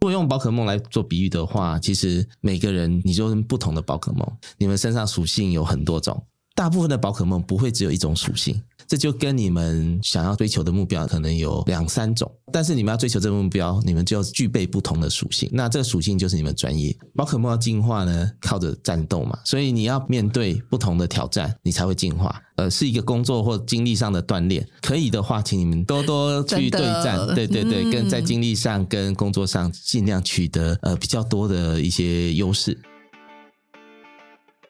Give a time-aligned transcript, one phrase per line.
[0.00, 4.24] 如果用宝可梦来做比喻的话，其实每个人你就是不同的宝可梦，
[4.56, 6.24] 你们身上属性有很多种。
[6.54, 15.46] 大部分的宝可梦不会只有一种属性，这就跟你们想要追求的目标可能有两三种，但是你们要追求这个目标，你们就要具备不同的属性。
[15.52, 16.96] 那这个属性就是你们专业。
[17.14, 22.40] 宝可梦要进化呢，靠着战斗嘛，所以你要面对不同的挑战，你才会进化。
[22.56, 24.66] 呃，是一个工作或精力上的锻炼。
[24.80, 32.76] 可以的话，请你们多多去对战，对对对，跟在精力上跟工作上尽量取得呃比较多的一些优势。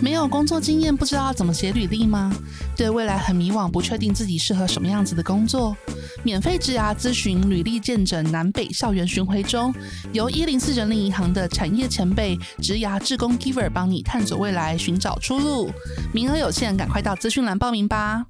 [0.00, 2.32] 没有工作经验，不知道怎么写履历吗？
[2.76, 5.76] 对未来很迷惘，不确定自己适合什么样子的工作？
[6.22, 9.74] 免费职涯咨询、履历见诊、南北校园巡回中，
[10.12, 15.70] 由一零四人力银行的产业前辈职涯志工 Giver 帮你探索未来，寻找出路。
[16.12, 18.26] 名额有限，赶快到资讯栏报名吧。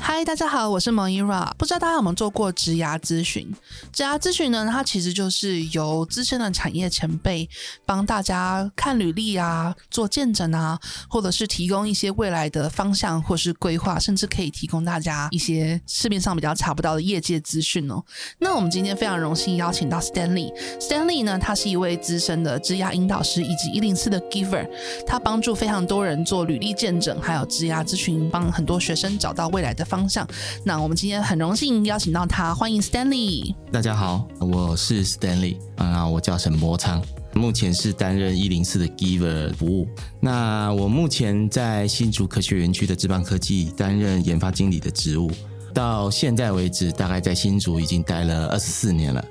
[0.00, 1.52] 嗨，大家好，我是 Moira。
[1.58, 3.52] 不知道大家有没有做过职涯咨询？
[3.92, 7.48] 职涯咨询呢，它其实就是由资深的产业前辈
[7.84, 18.02] 帮大家看履历啊，做见证啊，或者是提供一些未来的方向或是规划，甚至可以提供大家一些市面上比较查不到的业界资讯哦。
[18.38, 20.50] 那我们今天非常荣幸邀请到 Stanley。
[20.80, 24.66] Stanley 呢，他是一位资深的职涯引导师以及一零四的 Giver，
[25.06, 30.28] 他帮助非常多人做履历见证，还有职涯咨询，帮很多学生找到未来的方向，
[30.62, 33.54] 那我们今天很荣幸邀请到他，欢迎 Stanley。
[33.72, 37.02] 大家好，我是 Stanley 啊，我叫沈博昌，
[37.34, 39.88] 目前是担任一零四的 Giver 服务。
[40.20, 45.30] 那我目前在新竹科学园区的智邦科技担任研发经理的职务，
[45.72, 49.24] 到现在为止，大概在新竹已经待了二十四年了。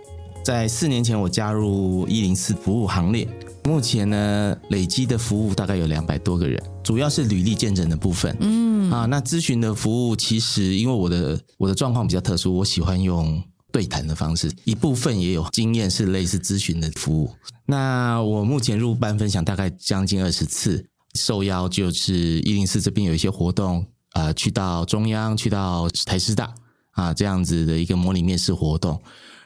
[0.44, 3.28] 在四年前，我加入一零四服务行列。
[3.64, 8.34] 目前呢，累积的服务大概有两百多个人，主要是履历见证的部分。
[8.40, 17.30] 嗯啊，那咨询的服务其实因为我的我的状况比较特殊，我喜欢用对谈的方式，一部分也有经验是类似咨询的服务。
[17.66, 26.54] 那我目前入班分享大概将近二十次，受邀就是一零四这边有一些活动，呃，去到中央，去到台师大
[26.92, 29.02] 啊这样子的一个模拟面试活动。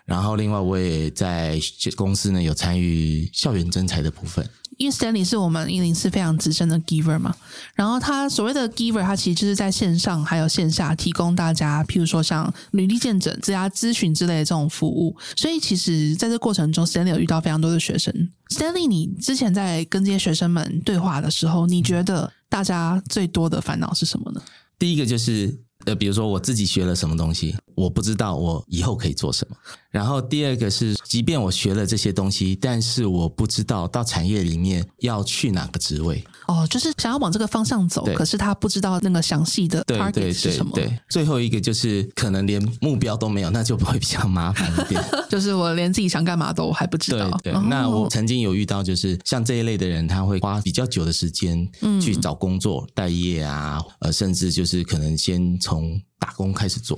[0.05, 1.57] 然后，另外我也在
[1.95, 4.47] 公司呢有参与校园征才的部分。
[4.81, 7.35] 因为 Stanley 是我们一零四非常资深的 Giver 嘛，
[7.75, 15.15] 然后他所谓的 Giver，他其实就是在线上还有线下提供大家，譬如说像履历见证、职涯咨询之类的这种服务。
[15.35, 18.11] 所以，其实在这过程中，Stanley 有遇到非常多的学生。
[18.49, 24.41] Stanley，你之前在跟这些学生们对话的时候，你觉得大家最多的烦恼是什么呢？
[24.79, 25.59] 第一个就是。
[25.85, 29.55] 呃，比如说我自己学了什么东西，我不知道我以后可以做什么。
[29.89, 36.23] 然后第二个是，即便我学了这些东西，但是我不知道到产业里面要去哪个职位。
[36.47, 40.71] 哦，就是想要往这个方向走，可是他不知道那个详细的 target 是什么。
[40.73, 45.03] 对，对，对，对，最后一个就是可能连目标都没有，那就会比较麻烦一点。
[45.29, 47.29] 就是我连自己想干嘛都还不知道。
[47.43, 51.69] 对，对，哦，那我曾经有遇到，就是像这一类的人，他会花比较久的时间
[52.01, 56.97] 去找工作、嗯、待业啊，呃，甚至就是可能先从打工开始做。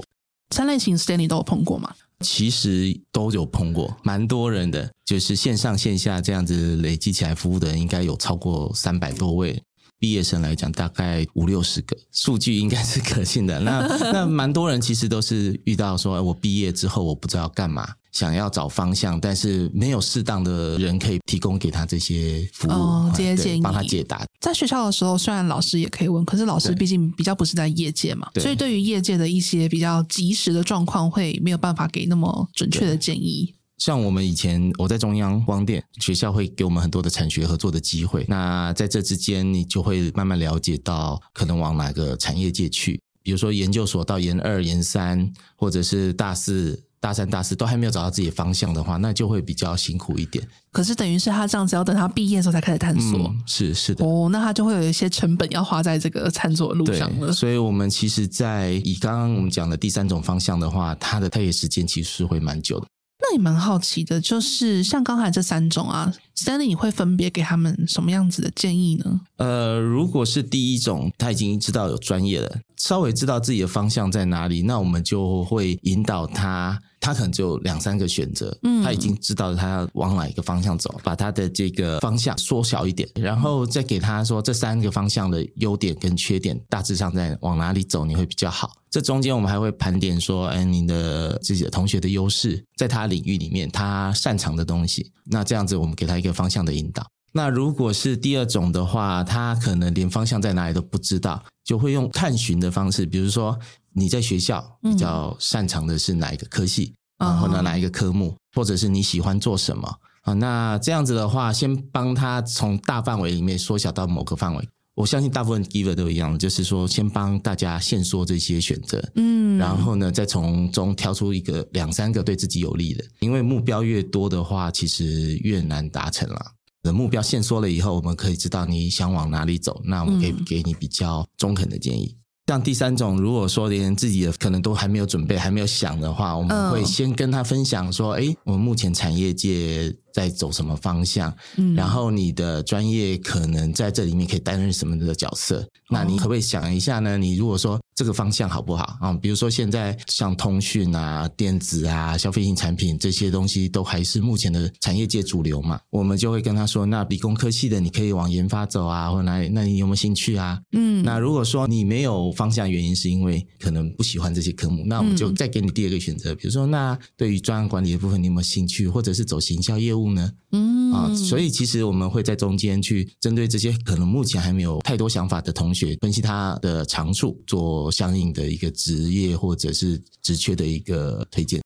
[0.53, 1.91] 三类型 Stanley 都有碰过吗？
[2.19, 9.59] 其实都有碰过，蛮多人的，就是线上线下这样子累积起来服务的人，应该有超过三百多位。
[9.97, 13.59] 毕业生来讲，大概五六十个，数据应该是可信的。
[13.61, 13.79] 那
[14.13, 17.87] 那蛮多人其实都是遇到说，我毕业之后我不知道干嘛。
[18.13, 24.23] 想要找方向，但是没有适当的人可以提供给他这些服务，哦、这些建议，帮他解答。
[24.39, 33.53] 在学校的时候，虽然老师也可以问，可是老师毕竟比较不是在业界嘛，所以对于业界的一些比较及时的状况，会没有办法给那么准确的建议。
[33.79, 38.23] 像我们以前我在中央光电学校，会给我们很多的产学合作的机会。
[38.29, 46.83] 那在这之间，你就会慢慢了解到可能往哪个产业界去，比如说研究所到研二、研三，或者是大四。
[47.03, 50.47] 大三、大四都还没有找到自己的方向的话，那就会比较辛苦一点。
[50.71, 54.05] 可是等于是他这样子要等他毕业的时候才开始探索，嗯、是是的。
[54.05, 57.33] 哦，那他就会有一些成本要花在这个探索路上了。
[57.33, 62.87] 所以，我们其实，在以刚刚我们讲的第三种方向的话，他的退业时间其实是会蛮久的。
[63.19, 69.21] 那也蛮好奇的，就是像刚才这三种啊，Stanley，你会分别给他们什么样子的建议呢？
[69.37, 88.71] 呃，如果是第一种，他已经知道有专业了，稍微知道自己的方向在哪里，那我们就会引导他他可能只有两三个选择，嗯，他已经知道他要往哪一个方向走，把他的这个方向缩小一点，然后再给他说这三个方向的优点跟缺点，大致上在往哪里走你会比较好。
[88.89, 97.05] 这中间我们还会盘点说，哎，你的自己的同学的优势，在他领域里面他擅长的东西，那这样子我们给他一个方向的引导。
[97.35, 103.57] 那如果是第二种的话，他可能连方向在哪里都不知道，就会用探寻的方式，比如说
[103.93, 109.87] 你在学校比较擅长的是哪一个科系，嗯、啊，或者哪一个科目，或者是你喜欢做什么
[110.23, 110.33] 啊？
[110.33, 114.69] 那这样子的话，先帮他从大范围里面缩小到某个范围。
[114.95, 126.39] 我相信大部分 giver 都一样，就是说先帮大家限缩这些选择，嗯，然后呢，再从中挑出一个两三个对自己有利的，因为目标越多的话，其实越难达成了。
[126.83, 132.13] 的目标限缩了以后，我们可以知道你想往哪里走，那我们可以给你比较中肯的建议。
[132.13, 141.35] 嗯、像第三种，如果说连自己的可能都还没有准备、还没有想的话，我们会先跟他分享说：“诶，我们目前产业界在走什么方向？
[141.57, 145.67] 嗯、然后你的专业可能在这里面可以担任什么的角色？
[145.89, 147.17] 那你可不可以想一下呢？
[147.17, 147.77] 你如果说……
[147.95, 149.13] 这个方向好不好啊？
[149.13, 159.47] 比如说现在像通讯啊、电子啊、消费性产品这些东西都还是目前的产业界主流嘛，我们就会跟他说：那理工科系的你可以往研发走啊，或者哪里？
[159.47, 160.59] 那你有没有兴趣啊？
[160.71, 170.31] 嗯，那如果说你没有方向，原因是因为可能不喜欢这些科目，那我们就再给你第二个选择，比如说那对于专案管理的部分你有没有兴趣，或者是走行销业务呢？
[170.51, 177.91] 嗯啊，所以其实我们会在中间去针对这些可能目前还没有太多想法的同学，分析他的长处做。
[177.93, 181.61] 相应的一个职业或者是职缺的一个推荐。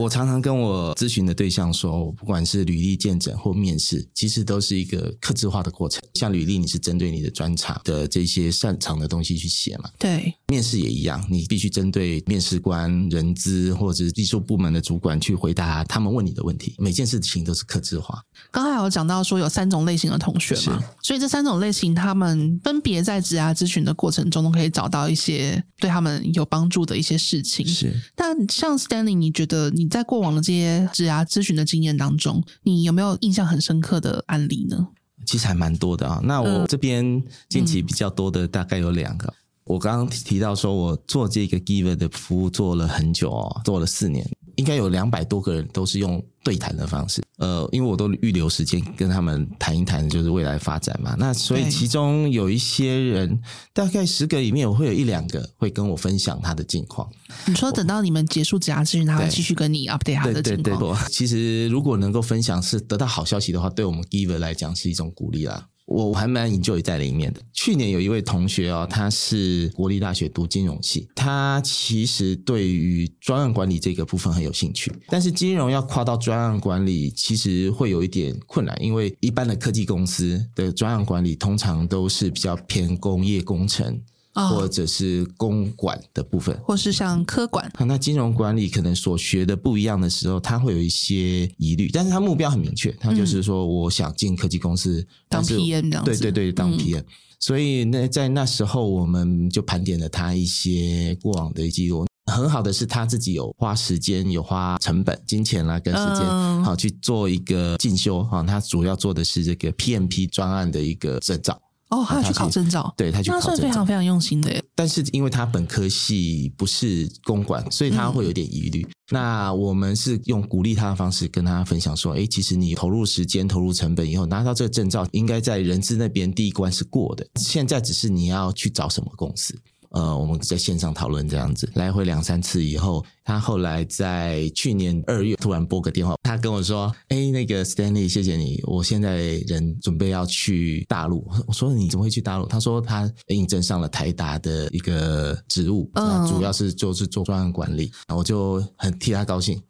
[0.00, 6.02] 我常常跟我咨询的对象说，不管是履历见诊或面试，其实都是一个克制化的过程。
[6.14, 9.90] 像履历，你是针对你的专长的这些擅长的东西去写嘛？
[9.98, 10.32] 对。
[10.48, 16.74] 面试也一样，你必须针对面试官、人资或者是技术部门的主管去回答他们问你的问题。
[16.78, 18.22] 每件事情都是克制化。
[18.50, 27.66] 刚才有讲到说有三种类型的同学嘛，所以这三种类型他们分别在职涯咨询的过程中都可以找到一些对他们有帮助的一些事情。
[27.66, 27.92] 是。
[28.16, 34.88] 但像 Stanley，你觉得你在过往的这些职涯咨询的经验当中，你有没有印象很深刻的案例呢？
[35.26, 36.20] 其实还蛮多的啊。
[36.24, 39.26] 那我这边近期比较多的大概有两个。
[39.28, 39.34] 嗯、
[39.64, 44.26] 我刚刚提到说，我做这个 Giver 的服务做了很久哦，做了四年。
[44.60, 51.16] 应该有两百多个人都是用对谈的方式，呃，因为我都预留时间跟他们谈一谈，就是未来发展嘛。
[51.18, 53.40] 那所以其中有一些人，
[53.72, 57.08] 大概十个里面，我会有一两个会跟我分享他的近况。
[57.46, 60.78] 你说等到你们结束职涯咨询，他会继续跟你 update 他的近况？
[60.78, 65.66] 对对对，其实如果能够分享是得到好消息的话，对我们 Giver 来讲是一种鼓励啦。
[65.90, 67.40] 我还蛮 enjoy 在里面的。
[67.52, 84.00] 去年有一位同学哦，他是国立大学读金融系，他其实对于专案管理这个部分很有兴趣，但是金融要跨到专案管理，其实会有一点困难，因为一般的科技公司的专案管理通常都是比较偏工业工程。
[84.34, 97.04] 或者是公管的部分，或是像科管，那金融管理可能所学的不一样的时候，他会有一些疑虑，但是他目标很明确，他就是说，我想进科技公司当 PM 这样子，对对对，当 PM。
[97.38, 102.06] 所以那在那时候，我们就盘点了他一些过往的记录。
[102.30, 108.22] 很好的是，他自己有花时间、有花成本、金钱啦，跟时间，好去做一个进修。
[108.22, 111.60] 哈，他主要做的是这个 PMP 专案的一个证照。
[111.90, 114.64] 哦，他要去考证照，对，他去考证照，那算非常非常用心的耶。
[114.74, 118.82] 但是因为他本科系不是公管，所以他会有点疑虑。
[118.82, 127.26] 嗯、那我们是用鼓励他的方式跟他分享说：“哎，其实你投入时间、投入成本以后拿到这个证照，应该在人资那边第一关是过的。
[127.34, 129.58] 现在只是你要去找什么公司。”
[129.90, 139.16] 呃，我们在线上讨论这样子，来回两三次以后，他后来在去年二月突然拨个电话，他跟我说：“哎，那个 Stanley，谢谢你，我现在
[139.46, 149.60] 人准备要去大陆。”我说：“你怎么会去大陆？”他说：“他应征上了台达的一个职务，那主要是就是做专案管理。”我就很替他高兴。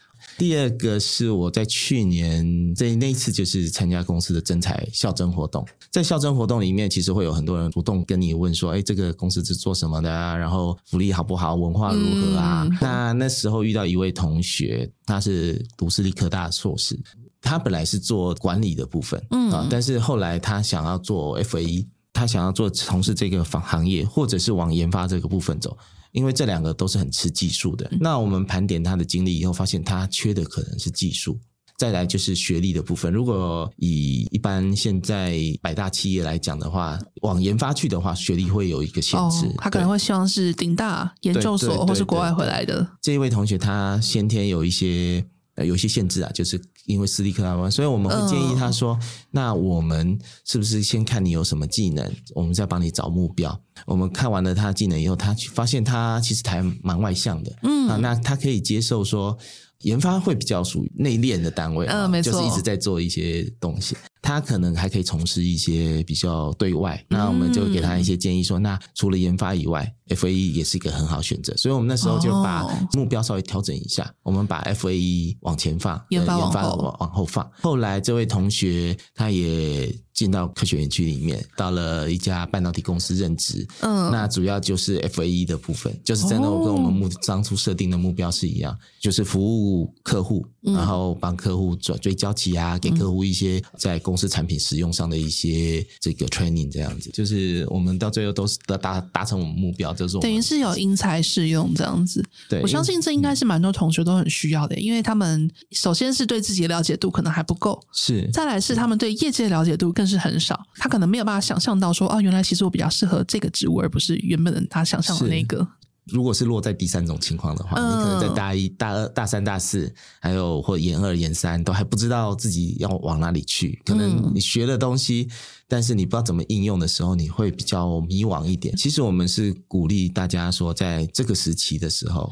[0.41, 10.35] 第二个是我在去年这那一次就是参加公司的征才校征活动，在校征活动里面，其实会有很多人主动跟你问说：“哎，这个公司是做什么的啊？
[10.35, 11.57] 然后福利好不好？
[11.57, 16.99] 文化如何啊？”嗯、那那时候遇到一位同学，他是读私立科大硕士，
[17.43, 25.77] 他本来是做管理的部分，嗯啊，但是后来他想要做 FAE，他想要做从事这个行行业，或者是往研发这个部分走。
[26.13, 31.39] 因为这两个都是很吃技术的，那我们盘点他的经历以后，发现他缺的可能是技术。
[31.79, 33.11] 再来就是学历的部分。
[33.11, 39.47] 如果以一般现在百大企业来讲的话，往研发去的话，学历会有一个限制。
[39.47, 42.87] 哦，他可能会希望是顶大研究所或是国外回来的。
[43.01, 45.25] 这一位同学他先天有一些
[45.61, 53.61] 呃有一些限制啊，就是因为私立课大关，所以我们会建议他说：“嗯、那我们是不是先看你有什么技能，我们再帮你找目标？
[53.87, 59.37] 我们看完了他的技能以后，他发现他其实还蛮外向的，嗯啊，那他可以接受说。”
[59.85, 63.97] 研发会比较属于内敛的单位，嗯，没错，就是一直在做一些东西。
[64.23, 71.57] 他可能还可以从事一些比较对外，那我们就给他一些建议说，那除了研发以外，FAE 也是一个很好选择。
[71.57, 77.51] 所以我们那时候就把目标稍微调整一下，我们把 FAE 往前放，研发往后往后放。
[77.61, 83.67] 后来这位同学他也进到科学园区里面，到了一家半导体公司任职。
[83.81, 102.25] 嗯，那主要就是 FAE 的部分，就是真的跟我们目当初设定的目标是一样，就是服务客户，然后帮客户追追交期啊，给客户一些在公司产品使用上的一些这个 training，这样子，就是我们到最后都是达达达成我们目标，就是等于是有因材施用这样子。
[102.49, 115.67] 对，我相信这应该是蛮多同学都很需要的，因为他们首先是对自己的了解度可能还不够，是，再来是他们对业界的了解度更是很少，他可能没有办法想象到说，哦，原来其实我比较适合这个职务，而不是原本的他想象的那个。
[116.13, 123.81] 如果是落在第三种情况的话，你可能在大一、大二、大三、大四，还有或研二、研三，都还不知道自己要往哪里去。
[123.85, 125.29] 可能你学的东西，
[125.69, 128.77] 但是你不知道怎么应用的时候，你会比较迷惘一点。
[128.77, 132.31] 其实我们是鼓励大家说，在这个时期的时候，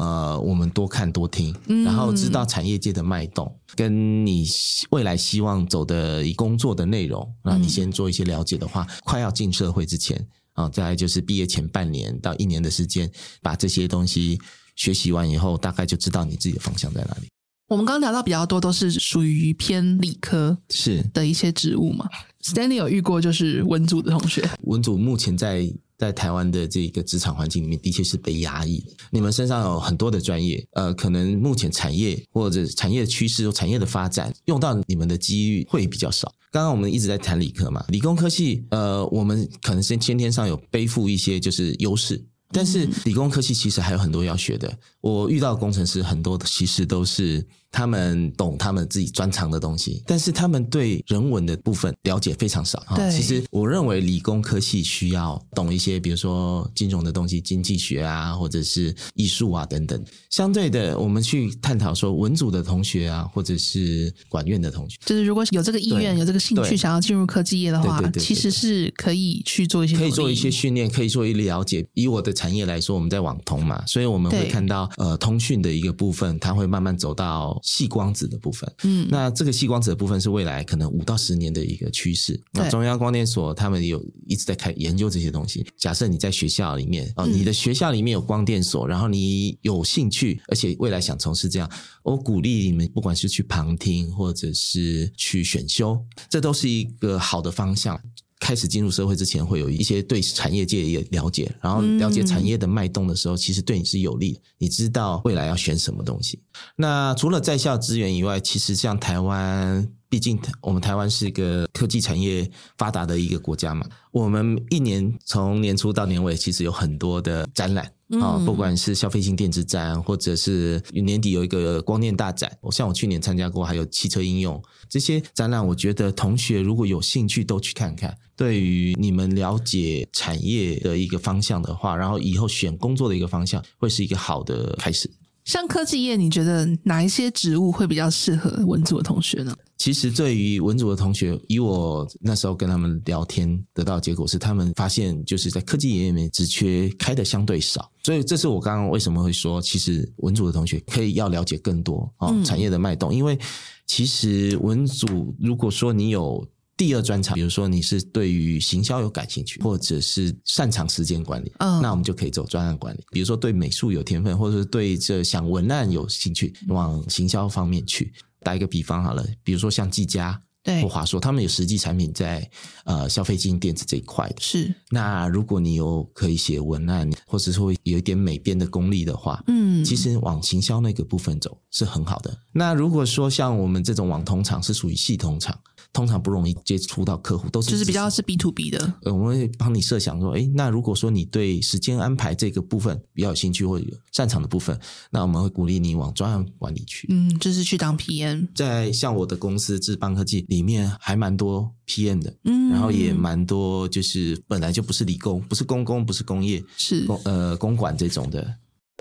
[0.00, 1.54] 呃，我们多看多听，
[1.84, 4.46] 然后知道产业界的脉动，跟你
[4.90, 10.26] 未来希望走的工作的内容，那你先做一些了解的话，快要进社会之前。
[10.54, 13.10] 啊，再来就是毕业前半年到一年的时间，
[13.42, 14.40] 把这些东西
[14.74, 17.28] 学习完以后，大概就知道你自己的方向在哪里。
[17.68, 22.08] 我们刚刚聊到比较多都是属于偏理科是的一些职务嘛。
[22.42, 28.92] Stanley 有遇过就是文组的同学，文组目前在在台湾的这个职场环境里面，的确是被压抑的。
[29.10, 36.32] 你们身上有很多的专业，呃，可能目前产业或者产业的趋势、产业的发展，用到你们的机遇会比较少。
[36.50, 44.72] 刚刚我们一直在谈理科嘛，理工科系，呃，我们可能是先天上有背负一些就是优势，但是理工科系其实还有很多要学的。
[45.00, 47.46] 我遇到的工程师很多其实都是。
[47.74, 52.80] 他们懂他们自己专长的东西，但是他们对人文的部分了解非常少。
[52.94, 60.00] 对，其实我认为理工科系需要懂一些，比如说金融的东西，经济学啊，或者是艺术啊等等。
[60.30, 71.84] 相对的，我们去探讨说文组的同学啊，或者是管院的同学，就是如果有这个意愿、有这个兴趣，想要进入科技业的话，其实是可以去做一些，可以做一些训练，可以做一些了解。
[71.94, 77.60] 以我的产业来说，我们在网通嘛，所以我们会看到呃通讯的一个部分，它会慢慢走到。
[77.64, 82.38] 矽光子的部分，嗯，那这个细光子的部分是未来可能五到十年的一个趋势。
[82.52, 85.66] 那中央光电所他们有一直在开研究这些东西。
[85.78, 91.70] 假设你在学校里面哦，你的学校里面有光电所，然后你有兴趣，而且未来想从事这样，
[92.02, 97.98] 我鼓励你们，不管是去旁听或者是去选修，这都是一个好的方向。
[98.44, 104.40] 开始进入社会之前，会有一些对产业界也了解，然后了解产业的脉动的时候，其实对你是有利的。
[104.58, 106.38] 你知道未来要选什么东西。
[106.76, 112.46] 那除了在校资源以外，其实像台湾，毕竟我们台湾是一个科技产业
[112.76, 117.90] 发达的一个国家嘛，我们一年从年初到年尾，其实有很多的展览。
[118.20, 135.10] 啊，不管是消费性电子展，或者是年底有一个光电大展，我像我去年参加过，还有汽车应用这些展览，我觉得同学如果有兴趣都去看看，对于你们了解产业的一个方向的话，然后以后选工作的一个方向，会是一个好的开始。
[135.44, 139.54] 像科技业，你觉得哪一些职务会比较适合文组的同学呢？
[139.76, 153.38] 其实，对于文组的同学，以我那时候跟他们聊天得到的结果是，他们发现就是在科技业里面职缺开的相对少，所以这是我刚刚为什么会说，其实文组的同学可以要了解更多啊产业的脉动，因为
[153.86, 156.46] 其实文组如果说你有。
[156.76, 163.00] 第二专长，比如说你是对于行销有感兴趣，或者是擅长时间管理，嗯，那我们就可以走专案管理。
[163.10, 168.12] 比如说对美术有天分，或者是对这想文案有兴趣，往行销方面去。
[168.42, 172.46] 打一个比方好了，比如说像技嘉对或华硕，他们有实际产品在
[172.84, 174.36] 呃消费性电子这一块的。
[174.38, 174.74] 是。
[174.90, 182.36] 那如果你有可以写文案，或者说有一点美编的功力的话，嗯，其实往行销那个部分走是很好的。
[182.52, 185.58] 那如果说像我们这种网通厂是属于系统厂。
[185.94, 188.92] 通常不容易接触到客户，都是就是比较是 B to B 的。
[189.04, 194.78] 呃，我们会帮你设想说，诶，那如果说你对时间安排这个部分比较有兴趣或者有擅长的部分，
[195.10, 197.06] 那我们会鼓励你往专案管理去。
[197.10, 198.48] 嗯，就是去当 PM。
[198.54, 208.56] 在像我的公司智邦科技里面，还蛮多 PM 的，嗯，然后也蛮多就是本来就不是理工，不是工工，不是工业，是工呃公管这种的。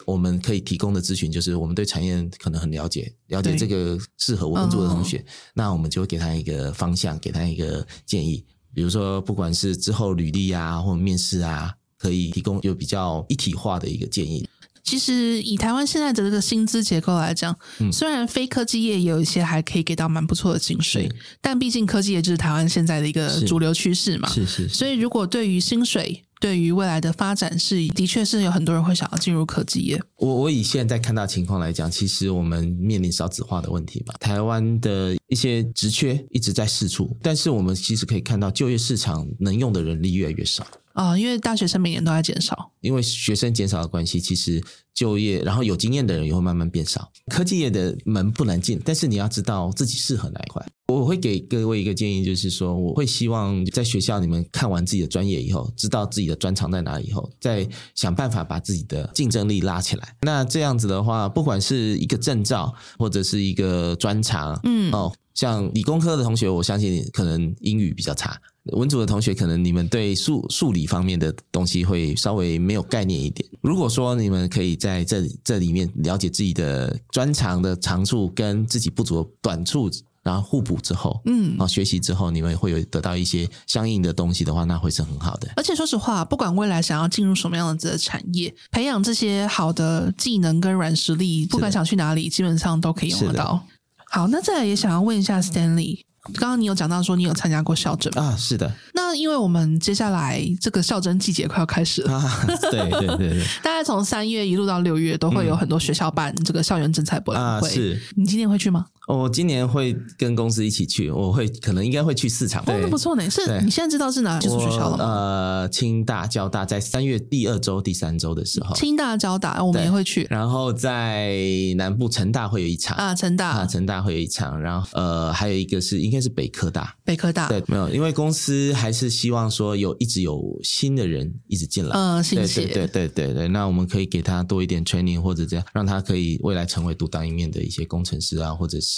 [0.05, 8.45] 我们可以提供的咨询就是，我们对产业可能很了解，了解这个适合我们做的同学，嗯、那我们就会给他一个方向，给他一个建议。
[8.73, 14.47] 比如说，不管是之后履历啊，或面试啊，可以提供有比较一体化的一个建议。
[14.83, 21.09] 其实以台湾现在的这个薪资结构来讲，嗯、虽然非科技业有一些还可以给到蛮不错的薪水，
[21.41, 24.29] 但毕竟科技业就是台湾现在的一个主流趋势嘛。
[24.29, 24.69] 是是，是。
[24.69, 30.01] 所以如果对于薪水，对于未来的发展是，的确是有很多人会想要进入科技业。
[30.17, 40.67] 我我以现在看到情况来讲，其实我们面临少子化的问题嘛，台湾的一些职缺一直在释出，但是我们其实可以看到就业市场能用的人力越来越少。
[40.93, 47.11] 啊、因为大学生每年都在减少，因为学生减少的关系，其实就业，然后有经验的人也会慢慢变少。
[47.31, 50.65] 科技业的门不难进，但是你要知道自己适合哪一块。
[50.87, 60.15] 我会给各位一个建议，就是说，我会希望在学校你们看完自己的专业以后，知道自己的专长在哪里以后，再想办法把自己的竞争力拉起来。
[60.21, 68.39] 那这样子的话，不管是一个证照或者是一个专长，嗯，哦，像理工科的同学，我相信可能英语比较差。
[68.71, 73.45] 文组的同学，可能你们对数数理方面的东西会稍微没有概念一点。
[73.61, 79.89] 如果说你们可以在这这里面了解自己的专长的长处跟自己不足的短处，
[80.23, 85.47] 然后互补之后，嗯，然后学习之后，你们会有得到一些相应的东西的话，那会是很好的。
[85.55, 93.65] 而且说实话，不管未来想要进入什么样子的产业，培养这些好的技能跟软实力，不管想去哪里，基本上都可以用得到。
[94.11, 96.01] 好，那再来也想要问一下 Stanley。
[96.39, 98.35] 刚刚你有讲到说你有参加过校征啊？
[98.37, 98.71] 是的。
[98.93, 107.67] 那因为我们接下来这个校征季节快要开始了，啊、对对对对， 大概从三月一路到六月，都会有很多学校办这个校园征才博览会。
[107.67, 108.85] 啊、是你今年会去吗？
[109.07, 112.63] 我今年会跟公司一起去，我会可能应该会去四场。
[112.63, 113.29] 哦，那不错呢。
[113.29, 115.05] 是你现在知道是哪几所学校了吗？
[115.05, 118.75] 呃，清大、交大在三月第二周、第三周的时候。
[118.75, 120.27] 清大、交大，我们也会去。
[120.29, 121.37] 然后在
[121.77, 124.61] 南部成大会有一场啊，成大啊，成大会有一场。
[124.61, 127.47] 然后呃，还有一个是应该是北科大，北科大。
[127.47, 131.95] 对，没有，因为公司还是希望说有一直有新的人一直进来。
[131.95, 132.65] 嗯，谢谢。
[132.65, 138.92] 对对对对对，那我们可以给他多一点 training 或者这样，让他可以未来成为独当一面的一些工程师啊，或者是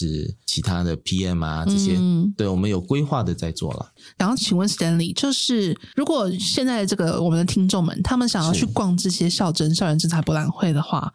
[0.46, 0.76] 其他。
[0.76, 3.92] 的 PM 啊，这些，嗯、对我们有规划的在做了。
[4.18, 11.14] 然后，请问 Stanley，就是如果现在这个我们的听众们，他们想要去逛这些校真、校园真才博览会的话，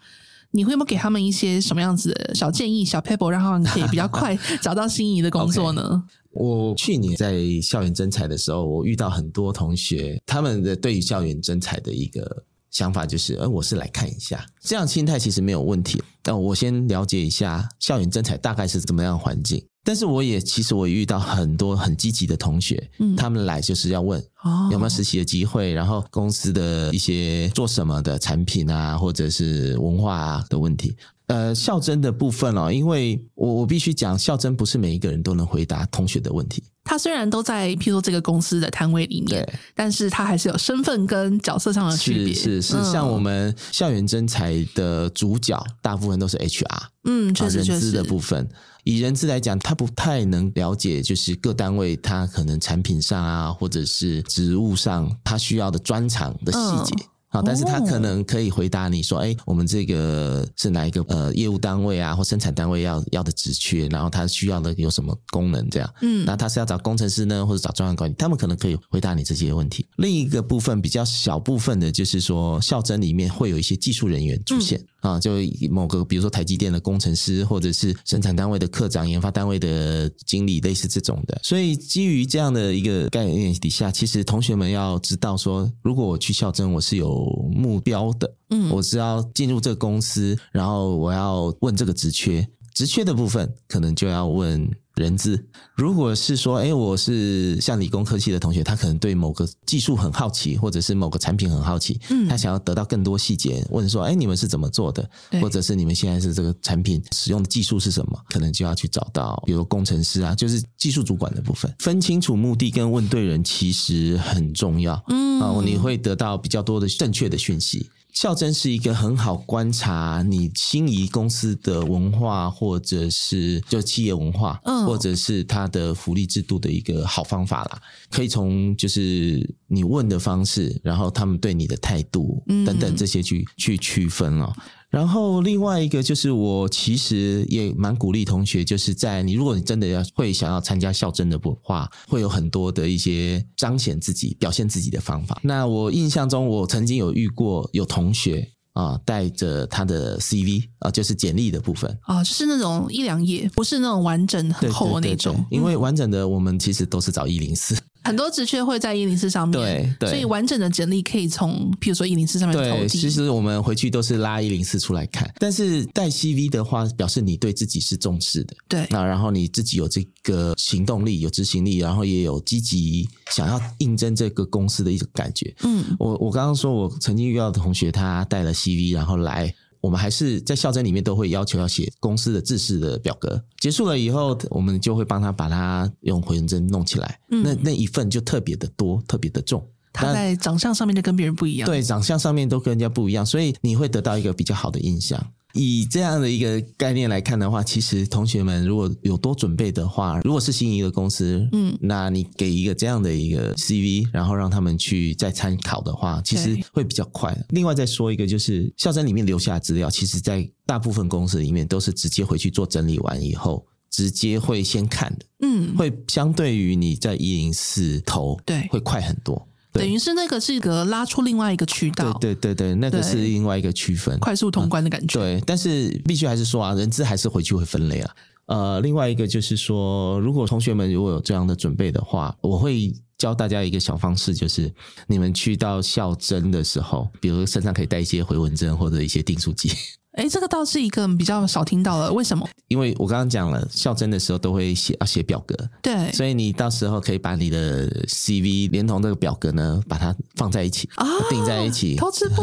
[0.53, 6.03] 你会不会给他们一些什么样子的小建议、小 paper，让他们可以比较快找到心仪的工作呢？
[6.33, 6.41] okay.
[6.41, 12.45] 我去年在校园征才的时候，我遇到很多同学，他们的对于校园征才的一个。
[12.71, 16.03] 想法就是，呃，我是来看一下，这样心态其实没有问题。
[16.23, 19.65] 但我先了解一下校园征才大概是怎么样的环境。
[19.83, 24.23] 但是我也其实我也遇到很多很积极的同学，嗯，他们来就是要问
[24.71, 30.95] 有没有实习的机会，然后公司的一些做什么的产品啊，或者是文化啊的问题。
[31.31, 36.63] 呃，校真的部分哦，因为我我必须讲，校真不是每一个人都能回答同学的问题。
[36.83, 42.35] 他虽然都在，譬如说这个公司的摊位里面，对但是他还是有身份跟角色上的区别。
[42.35, 46.65] 是是像我们校园征才的主角，大部分都是 HR，
[47.05, 47.71] 嗯，确实确实。
[47.73, 48.49] 人资的部分，
[48.83, 57.05] 以人资来讲，他不太能了解，就是各单位他可能产品上啊，或者是职务上，他需要的专长的细节。
[57.31, 65.89] 嗯好，但是他可能可以回答你说，哎，我们这个是哪一个呃业务单位啊，或生产单位要要的职缺，然后他需要的有什么功能这样？
[66.03, 68.15] 嗯，那他是要找工程师呢，或者找专案管理？
[68.15, 69.87] 他们可能可以回答你这些问题。
[69.97, 74.79] 另一个部分比较小部分的，就是说校征里面会有一些技术人员出现。
[74.81, 75.33] 嗯啊，就
[75.71, 81.41] 某个比如说台积电的工程师，或者是生产单位的科长、研发单位的经理，类似这种的。
[81.43, 94.71] 所以基于这样的一个概念底下，其实同学们要知道说，如果我去校正，我是有目标的，嗯，我是要进入这个公司，然后我要问这个职缺，职缺的部分可能就要问。
[94.97, 95.43] 人资，
[95.77, 105.09] 如果是说，哎，我是像理工科系的同学，他可能对某个技术很好奇，或者是某个产品很好奇，嗯，他想要得到更多细节，问说，哎，你们是怎么做的？
[105.41, 108.21] 或者是你们现在是这个产品使用的技术是什么？
[108.29, 117.89] 可能就要去找到，比如工程师啊，就是技术主管的部分，分清楚目的跟问对人其实很重要，嗯，啊，你会得到比较多的正确的讯息。
[118.13, 127.83] 校真是一个很好观察你心仪公司的文化，或者是就企业文化，嗯，或者是它的福利制度的一个好方法啦。
[128.11, 134.53] 可以从就是你问的方式，然后他们对你的态度等等这些去去区分哦。
[134.91, 145.41] 然后另外一个就是，我其实也蛮鼓励同学，就是在你如果你真的要会想要参加校真的话，会有很多的一些彰显自己、表现自己的方法。
[145.45, 155.45] 那我印象中，我曾经有遇过有同学啊，带着他的 CV 啊，就是简历的部分啊，就是那种一两页，不是那种完整很厚的那种。
[155.51, 157.77] 因为完整的，我们其实都是找一零四。
[158.03, 162.81] 很多职缺会在一零四上面，对，对，所以完整的简历可以从，譬如说一零四上面投递。
[162.81, 168.87] 对，其实我们回去都是拉一零四出来看，但是带 CV 的话，表示你对自己是重视的，对。
[168.91, 175.55] 那然后你自己有这个行动力、有执行力，然后也有积极想要应征这个公司的一种感觉。
[175.63, 179.55] 嗯，我我刚刚说我曾经遇到的同学，他带了 CV，然后来。
[179.81, 187.19] 我们还是在校正里面都会要求要写公司的制式的表格，结束了以后，我们就会帮他把它用回纹针弄起来。
[187.31, 189.67] 嗯、那那一份就特别的多，特别的重。
[189.93, 191.67] 他在长相上面就跟别人不一样。
[191.67, 195.21] 对，长相上面都跟人家不一样，所以你会得到一个比较好的印象。
[195.53, 207.37] 以这样的一个概念来看的话，其实同学们如果有多准备的话，如果是心仪的公司，嗯，那你给一个这样的一个 CV，然后让他们去再参考的话，其实会比较快。
[207.51, 219.49] 另外再说一个，就是校真里面留下的资料，其实在大部分公司里面都是直接回去做整理完以后，直接会先看的，嗯，会相对于你在一零四投，对，会快很多。
[219.73, 225.19] 等于是那个是一个拉出另外一个渠道，对对对对，那个是另外一个区分，快速通关的感觉。
[225.19, 228.11] 嗯、对，但是必须还是说啊，人资还是回去会分类啊。
[228.47, 234.73] 呃，另外一个就是说，如果同学们如果有这样的准备的话，我会教大家一个小方式，就是
[235.07, 239.71] 你们去到校真的时候，比如身上可以带一些回纹针或者一些订书机。
[240.13, 242.49] 哎，这个倒是一个比较少听到了，为什么？
[242.69, 252.43] 因为我刚刚讲了，校真的时候都会写要写表格，对，所以你到时候可以把你的 CV 连同这个表格呢，把它放在一起啊，订在一起，偷吃步。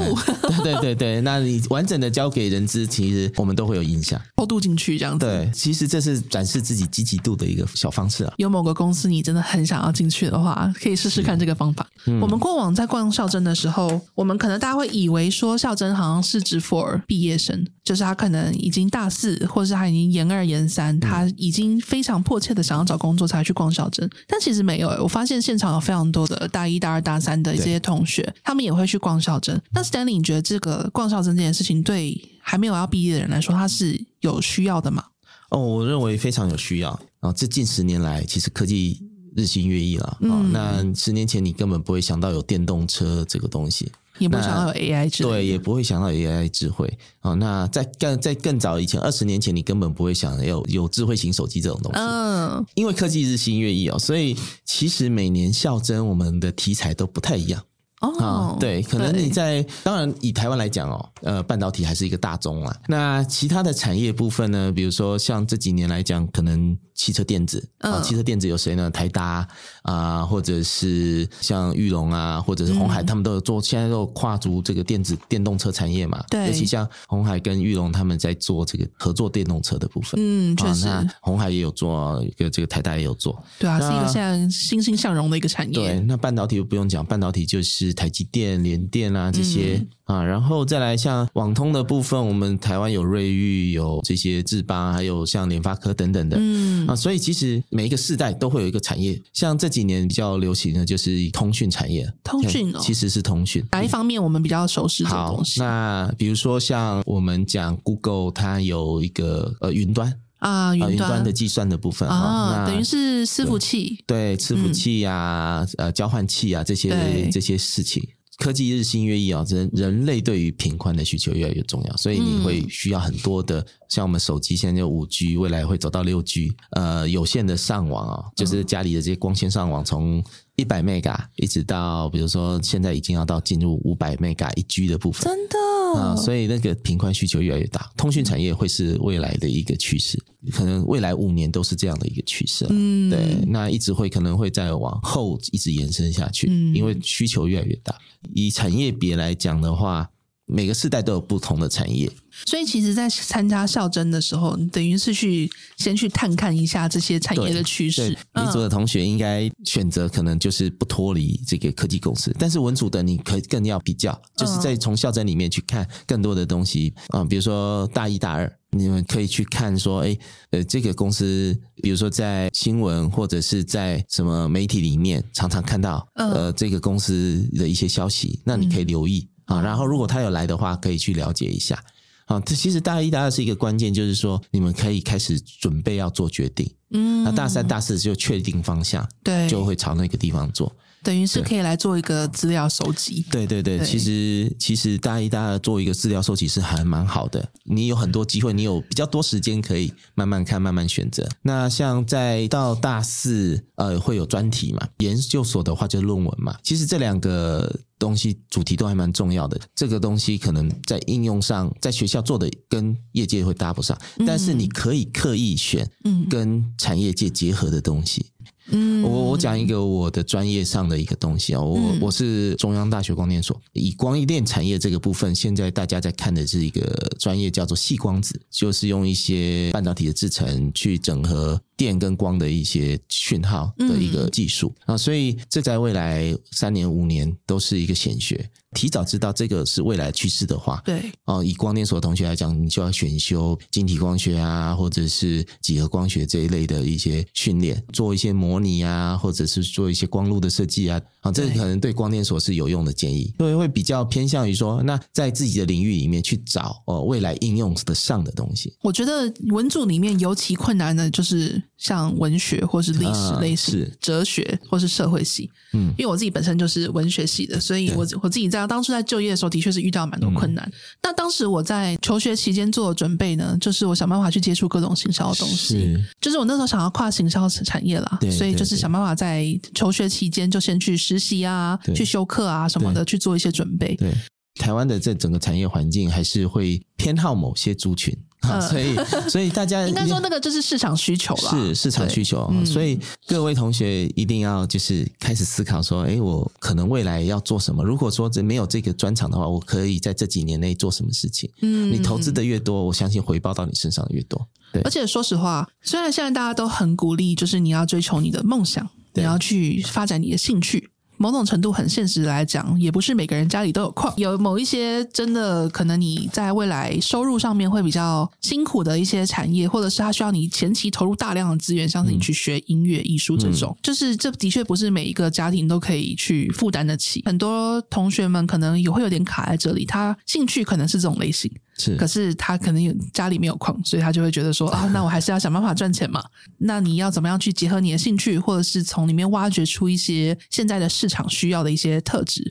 [0.64, 5.26] 对对对对，那你完整的交给人资，其实我们都会有印象，偷渡进去这样子。
[5.26, 8.34] 对，其实这是展示自己积极度的一个小方式啊。
[8.38, 11.86] 有某个公司你真的很想要进去的话，可以试试看这个方法。
[12.06, 18.38] 嗯、我们过往在逛校真的时候，我们可能大家会以为说校真好像是指 for 毕业生，就是他可能。
[18.58, 24.10] 已经大四，或者是他已经研二研三，他已经非常迫切的想要找工作才去逛小镇。
[24.28, 29.62] 但其实没有，我发现现场有非常多的大一、大二、大三的这些同学，他们也会去逛小镇。
[29.72, 35.04] 那 Stanley，你觉得这个逛小镇这件事情，对还没有要毕业的人来说，他是有需要的吗？
[35.50, 37.00] 哦，我认为非常有需要。
[37.36, 39.02] 这近十年来，其实科技
[39.36, 40.18] 日新月异了。
[40.22, 43.92] 嗯，那十年前你根本不会想到有电动车这个东西。
[44.20, 46.98] 也不会想到有 AI 智慧，对，也不会想到有 AI 智慧。
[47.22, 52.00] 哦，那在更在更早以前，二十年前，你根本不会想有有智慧型手机这种东西。
[52.00, 57.62] 嗯，因为科技日新月异哦，所以其实每年校征我们的题材都不太一样。
[58.00, 62.76] 哦、oh，对，可能你在当然以台湾来讲哦，呃，半导体还是一个大宗啊。
[62.88, 64.72] 那其他的产业部分呢？
[64.72, 68.88] 比如说像这几年来讲，可能汽车电子啊、呃，汽车电子有谁呢？
[68.92, 69.48] 台达
[69.82, 76.24] 啊、呃，或者是像玉龙啊，或者是红海、嗯，他们都有做，现在都有跨足这个电子电动车产业嘛。
[76.30, 80.20] 对，尤其像红海跟玉龙他们在做这个合作电动车的部分。
[80.22, 83.44] 嗯，确实，那红海也有做，一个这个台达也有做。
[83.58, 85.74] 对啊，是一个现在欣欣向荣的一个产业。
[85.74, 87.87] 对，那半导体就不用讲，半导体就是。
[87.88, 99.20] 是台积电、联电啊这些、嗯、啊，然后再来像网通的部分，我们台湾有瑞昱，有这些智邦，还有像联发科等等的，嗯啊，所以其实每一个世代都会有一个产业。
[99.34, 103.66] 像这几年比较流行的就是通讯产业，通讯哦，其实是通讯。
[103.72, 105.60] 哪一方面我们比较熟悉这个东西？
[105.60, 118.08] 那比如说像我们讲 Google，它有一个呃云端啊，云端，的计算的部分啊，等于是伺服器，对，伺服器啊，嗯、呃，交换器啊这些这些事情。
[118.38, 130.24] 科技日新月异啊，人人类对于频宽的需求越来越重要，所以你会需要很多的，像我们手机现在就五 G，未来会走到六 G，呃，有线的上网啊，就是家里的这些光纤上网，从
[130.56, 135.58] 一百 Mega 一直到，比如说现在已经要到进入五百 Mega 一 G 的部分，真的
[135.98, 140.18] 啊，所以那个频宽需求越来越大，通讯产业会是未来的一个趋势。
[140.52, 147.94] 可能未来五年都是这样的一个趋势，嗯，对，那一直会可能会再往后一直延伸下去，嗯，因为需求越来越大。
[148.34, 150.10] 以产业别来讲的话，
[150.48, 152.12] 每个世代都有不同的产业。
[152.46, 158.10] 所以，其实，在参加校征的时候，你等于是去先去探看一下这些产业的趋势。
[158.10, 170.16] 理组的同学应该选择可能就是不脱离这个科技公司，但是文组的你可以更要比较，就是在从校征里面去看更多的东西啊、呃，比如说大一、大二，你们可以去看说，哎，
[170.52, 179.60] 呃，这个公司，比如说在新闻或者是在什么媒体里面常常看到，呃，这个公司的一些消息，那你可以留意啊。
[179.60, 181.84] 然后，如果他有来的话，可以去了解一下。
[182.26, 186.70] 啊，这其实大一、大二是一个关键，就是说你们可以开始准备要做决定。
[186.92, 190.74] 嗯，那大三、大四就确定方向，对，就会朝那个地方做。
[191.08, 193.26] 等于是可以来做一个资料收集。
[193.32, 197.50] 对对对，对其实其实大一、大二做一个资料收集是还蛮好的。
[197.64, 201.26] 你有很多机会，你有比较多时间可以慢慢看、慢慢选择。
[201.44, 204.86] 那像在到大四，呃，会有专题嘛？
[204.98, 206.58] 研究所的话就是论文嘛。
[206.62, 207.74] 其实这两个。
[208.00, 215.90] 东西主题都还蛮重要的，这个东西可能在应用上，在学校做的跟业界会搭不上，但是你可以刻意选
[216.30, 218.24] 跟产业界结合的东西。
[218.70, 226.82] 嗯，我我讲一个我的专业上的一个东西啊，我我是中央大学光电所，以光电产业这个部分，现在大家在看的是一个
[227.18, 234.74] 专业叫做细光子，就是用一些半导体的制成去整合电跟光的一些讯号的一个技术。
[234.86, 238.50] 啊，所以这在未来三年五年都是一个显学。
[238.74, 241.02] 提早知道这个是未来趋势的话，对。
[241.24, 258.74] 哦，以光电所的同学来讲，你就要选修晶体光学啊，或者是几何光学这一类的一些训练，做一些模拟啊，或者是做一些光路的设计啊，啊，这个可能对光电所是有用的建议，因为会比较偏向于说，那在自己的领域里面去找哦未来应用的上的东西。
[258.82, 268.68] 我觉得文组里面尤其困难的就是像文学或是历史类似、啊、哲学或是社会系，嗯，因为我自己本身就是文学系的，所以我我自己在。
[268.68, 270.66] 当初在就业的时候，的确是遇到蛮多困难。
[270.66, 275.80] 嗯、那当时我在求学期间做的准备呢，就是我想办法去接触各种行销的东西。
[275.80, 283.96] 是，就是我那时候想要跨行销产业啦，所以就是想办法在求学期间就先去实习啊，去修课啊什么的，去做一些准备。
[283.96, 284.12] 对，
[284.58, 288.16] 台湾的这整个产业环境还是会偏好某些族群。
[288.48, 288.96] 啊、所以，
[289.28, 292.48] 所以大家 应该说那个就是市场需求了，是市场需求。
[292.54, 297.84] 嗯、所以各位同学一定要就是开始思考说，哎，我可能未来要做什么？
[297.84, 301.50] 如果说这没有这个专长的话，我可以在这几年内做什么事情？
[301.62, 304.48] 嗯，你投资的越多，我相信回报到你身上的越多。
[304.72, 310.92] 对，而且说实话，虽然现在大家都很鼓励，就是你要追求你的梦想，你要去发展你的兴趣。
[311.18, 314.14] 某种程度很现实来讲，也不是每个人家里都有矿。
[314.18, 327.24] 有某一些真的可能你在未来收入上面会比较辛苦的一些产业，或者是它需要你前期投入大量的资源，像是你去学音乐、艺术这种，嗯、就是这的确不是每一个家庭都可以去负担得起。
[327.26, 331.52] 很多同学们可能也会有点卡在这里，他兴趣可能是这种类型。
[331.78, 336.24] 是，可是他可能有家里没有矿，所以他就会觉得说啊，那我还是要想办法赚钱嘛。
[336.58, 342.50] 那你要怎么样去结合你的兴趣，或者是从里面挖掘出一些现在的市场需要的一些特质？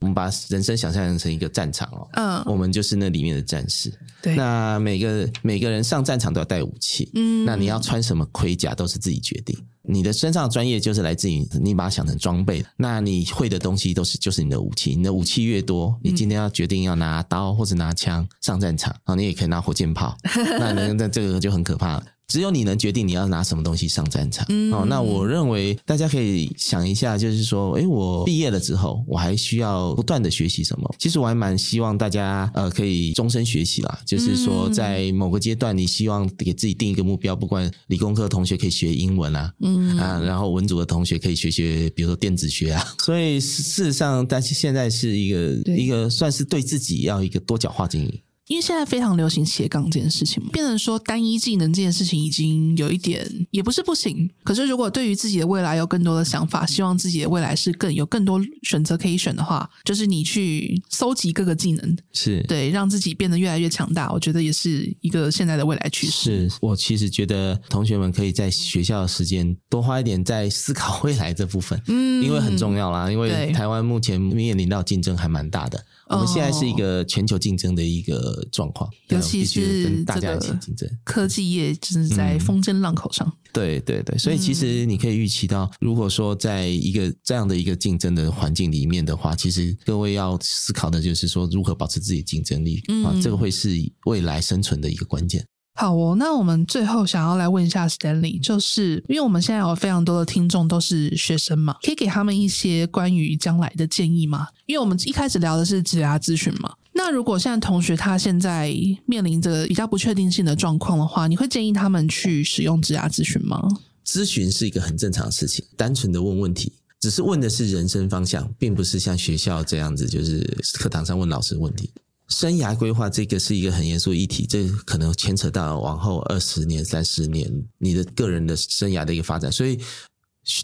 [0.00, 3.90] 我们把人生想象成一个战场哦，嗯，我们就是那里面的战士。
[4.20, 9.56] 对，那每个每个人上战场都要带武器，嗯，那你要穿什么盔甲都是自己决定。
[9.86, 14.94] 你的身上的专业就是来自于你把它想成装备，那你会的东西都是就是你的武器。
[14.96, 20.16] 你的武器越多，你今天要决定要拿刀或者拿枪上战场啊，你也可以拿火箭炮，
[20.58, 22.04] 那那这个就很可怕了。
[22.28, 24.44] 只有你能决定你要拿什么东西上战场。
[24.48, 30.94] 嗯，哦，那我认为大家可以想一下，就是说，诶，我毕业了之后，我还需要不断的学习什么？
[30.98, 34.00] 其实我还蛮希望大家呃可以终身学习啦。
[34.06, 42.84] 就是说，在某个阶段，你希望给自己定一个目标，不管理工科的同学可以学英文啊，嗯啊，然后文组的同学可以学学，比如说电子学啊。
[43.04, 48.20] 所以事实上，但是现在是一个一个算是对自己要一个多角化经营。
[48.46, 54.30] 因为现在非常流行斜杠这件事情嘛，变成说单一技能这件事情已经有一点也不是不行。
[54.44, 64.12] 可是如果对于自己的未来有更多的想法，希望自己的未来是更有更多选择可以选的话，就是你去搜集各个技能，是对，让自己变得越来越强大。
[64.12, 66.48] 我觉得也是一个现在的未来趋势。
[66.48, 73.10] 是我其实觉得同学们可以在学校的时间多花一点在思考未来这部分，嗯，因为很重要啦。
[73.10, 75.82] 因为台湾目前面临到竞争还蛮大的。
[76.10, 83.26] 我们现在是一个全球竞争的一个状况，尤其是跟大家一起竞争，科技业就是在风筝浪口上。
[83.26, 93.70] 嗯、对对对，所以其实你可以预期到，如果说在一个这样的一个竞争的环境里面的话，其实各位要思考的就是说，如何保持自己的竞争力啊，这个会是
[94.06, 95.44] 未来生存的一个关键。
[95.76, 104.46] 好哦，那我们最后想要来问一下 Stanley，就是因为我们现在有非常多的听众都是学生嘛，可以给他们一些关于将来的建议吗？
[104.66, 108.72] 因为我们一开始聊的是职涯咨询嘛，那如果现在同学他现在
[109.04, 113.60] 面临着比较不确定性的状况的话，你会建议他们去使用职涯咨询吗？
[114.06, 120.40] 咨询是一个很正常的事情，单纯的问问题，只是问的是人生方向，并不是像学校这样子，就是
[120.74, 121.90] 课堂上问老师问题。
[122.28, 129.78] 生涯规划这个是一个很严肃的议题，这可能牵扯到往后二十年、三十年你的个人的生涯的一个发展，所以。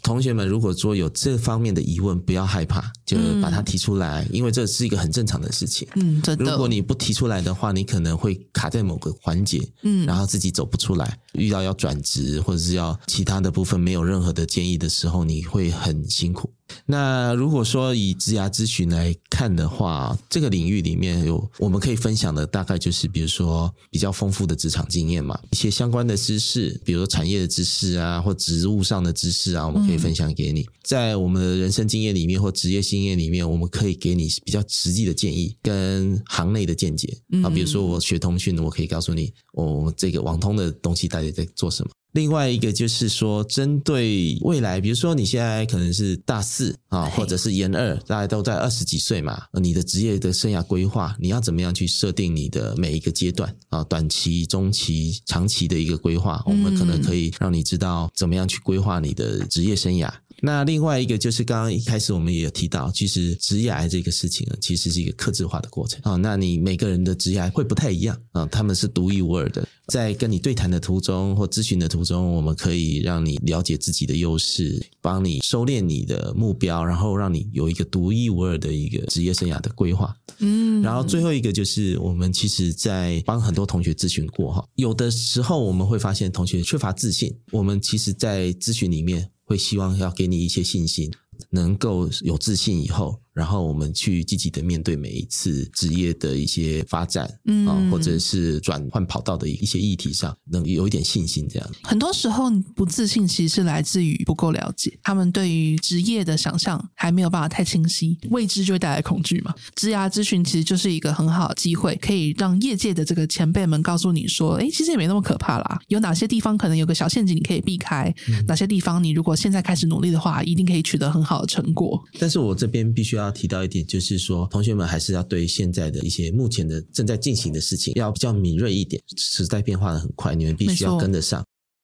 [0.03, 5.87] 同学们，如果说有这方面的疑问，不要害怕，就把它提出来，嗯、因为这是一个很正常的事情。
[5.95, 6.51] 嗯，真的。
[6.51, 11.19] 如果你不提出来的话，你可能会卡在某个环节，嗯，然后自己走不出来。
[11.33, 16.51] 遇到要转职或者是要其他的部分没有任何的建议的时候，你会很辛苦。
[16.85, 30.65] 那如果说以职涯咨询来看的话，这个领域里面有我们可以分享的，大概就是比如说比较丰富的职场经验嘛，一些相关的知识，比如说产业的知识啊，或职务上的知识啊，我们可以分享给你。
[30.83, 37.49] 在我们的人生经验里面或职业经验里面，我们可以给你比较实际的建议跟行内的见解啊。
[37.49, 41.91] 比如说我学通讯，我可以告诉你，我这个网通的东西到底在做什么。
[42.13, 53.83] 另外一个就是说，针对未来，比如说你现在可能是大四啊，或者是研二，大家都在二十几岁嘛，你的职业的生涯规划，你要怎么样去设定你的每一个阶段啊？
[53.85, 60.11] 短期、中期、长期的一个规划，我们可能可以让你知道怎么样去规划你的职业生涯。
[60.41, 66.15] 那另外一个就是刚刚一开始我们也有提到，其实职涯这个事情啊，其实是一个克制化的过程啊。
[66.15, 69.67] 那你每个人的职涯会不太一样啊，他们是独一无二的。
[69.87, 80.15] 在跟你对谈的途中或咨询的途中，我们可以让你了解自己的优势，帮你收敛你的目标，然后让你有一个独一无二的一个职业生涯的规划。
[80.39, 91.11] 嗯，然后最后一个就是我们其实，在帮很多同学咨询过哈，有的时候我们会发现同学缺乏自信，我们其实，在咨询里面会希望要给你一些信心，
[91.49, 93.21] 能够有自信以后。
[93.33, 101.47] 然后我们去积极的面对每一次职业的一些发展，嗯，啊，或者是转换跑道的一些议题上，能有一点信心。
[101.47, 109.55] 这样，很多时候不自信其实是来自于不够了解，他们对于职业的想象还没有办法太清晰，未知就会带来恐惧嘛。
[109.75, 121.97] 职涯咨询其实就是一个很好的机会，可以让业界的这个前辈们告诉你说，哎，其实也没那么可怕啦，有哪些地方可能有个小陷阱你可以避开，嗯，哪些地方你如果现在开始努力的话，一定可以取得很好的成果。
[122.19, 123.20] 但是我这边必须要。
[123.21, 129.01] 要提到一点，就是说，同学们还是要对现在的一些目前的正在进行的事情要比较敏锐一点。
[129.17, 131.43] 时代变化的很快，你们必须要跟得上。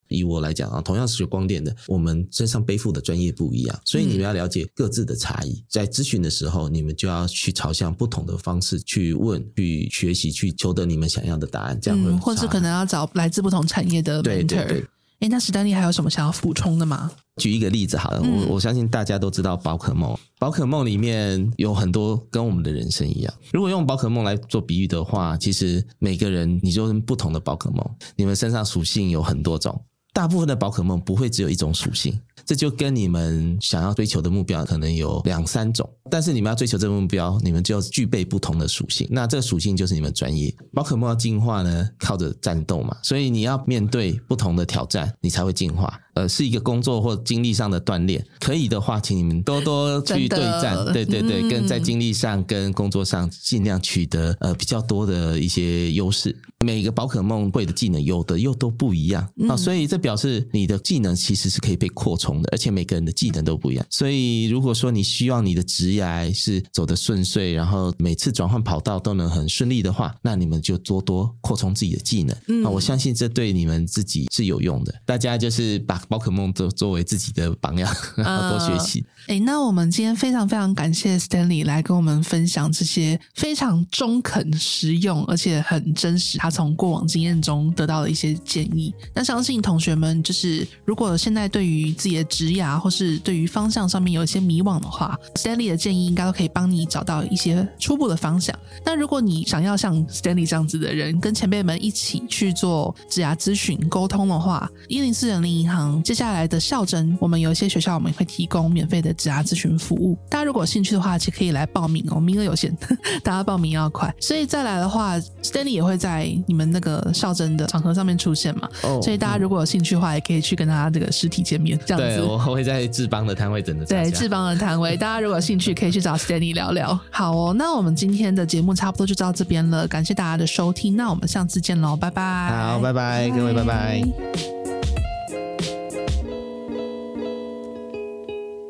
[0.09, 5.61] 以我来讲啊，同样是学光电的，我们身上背负的专业不一样，所以你们要了解各自的差异。
[5.69, 11.77] 在咨询的时候，你们就要去朝向不同的方式去问、去学习、去求得你们想要的答案。
[11.81, 14.23] 这样会、嗯，或者可能要找来自不同产业的 mentor。
[14.23, 14.85] 对对对。
[15.19, 17.11] 哎，那史丹利还有什么想要补充的吗？
[17.37, 23.33] 举一个例子好了，我我相信大家都知道宝可梦，宝可梦里面有很多跟我们的人生一样。
[23.51, 27.83] 如果用宝可梦来做比喻的话，其实每个人你就是不同的宝可梦，
[28.15, 29.79] 你们身上属性有很多种。
[30.13, 35.87] 大部分的宝可梦不会只有一种属性，这就跟你们想要追求的目标可能有两三种。
[36.09, 39.07] 但是你们要追求这个目标，你们就要具备不同的属性。
[39.11, 40.51] 那这个属性就是你们专业。
[40.73, 45.99] 宝可梦要进化呢，靠着战斗嘛，所以你要面对不同的挑战，你才会进化。
[46.17, 48.25] 呃，是一个工作或精力上的锻炼。
[48.39, 56.35] 可以的话，请你们多多去对战，对对对，跟在精力上跟工作上尽量取得呃比较多的一些优势。
[56.65, 63.85] 每个宝可梦会的技能有的又都不一样啊，所以这表示你的技能其实是可以被扩充的，而且每个人的技能都不一样。
[63.91, 72.69] 所以如果说你希望你的职业是走得顺遂，然后每次转换跑道都能很顺利的话，那你们就多多扩充自己的技能啊！
[72.71, 74.91] 我相信这对你们自己是有用的。
[75.05, 79.05] 大家就是把宝可梦作作为自己的榜样，然 后多学习。
[79.27, 86.37] 哎、呃，那我们今天非常非常感谢 Stanley 来跟我们分享这些非常中肯、实用而且很真实。
[86.37, 98.57] 他从过往经验中得到的一些建议，那相信同学们就是，如果现在对于自己的职涯或是对于方向上面有一些迷惘的话，Stanley 的建议应该都可以帮你找到一些初步的方向。
[98.85, 110.17] 那如果你想要像 Stanley 这样子的人，跟前辈们一起去做职涯咨询沟通的话，一零四人力银行接下来的校征，我们有一些学校我们会提供免费的职涯咨询服务。
[110.29, 112.75] 大家如果有兴趣的话，其实可以来报名哦，名额有限，
[113.23, 114.13] 大家报名要快。
[114.19, 122.17] 所以再来的话，Stanley 也会在你们那个校征的场合上面出现嘛？Oh, 所以大家如果有兴趣的话，也可以去跟他这个实体见面，这样子。
[122.17, 123.85] 对，我会在志邦的摊位等着。
[123.85, 126.99] 对，志邦的摊位， 大家如果有兴趣，可以去找 Stanley 聊聊。
[127.09, 132.49] 好哦，那我们今天的节目差不多就到这边了，感谢大家的收听，那我们下次见喽，拜拜。
[132.49, 134.56] 好，拜拜，各位，拜拜。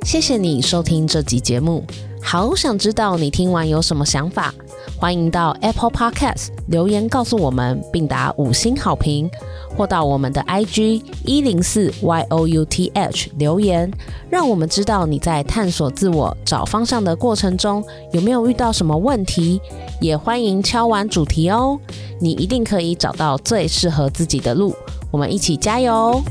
[0.07, 1.83] 谢谢你收听这集节目。
[2.21, 4.53] 好想知道你听完有什么想法，
[4.97, 9.29] 欢迎到 Apple Podcast 留言告诉我们，并打五星好评，
[9.75, 13.91] 或到我们的 IG 一零四 youth 留言，
[14.29, 17.83] 让我们知道你在探索自我、找方向的过程中
[18.13, 19.59] 有没有遇到什么问题。
[19.99, 21.77] 也欢迎敲完主题哦，
[22.21, 24.73] 你一定可以找到最适合自己的路。
[25.11, 26.23] 我们一起加油！